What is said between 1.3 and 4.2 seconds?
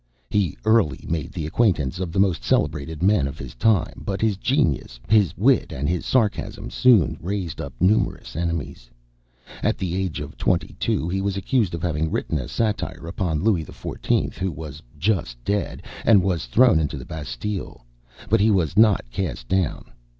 the acquaintance of the most celebrated men of his time, but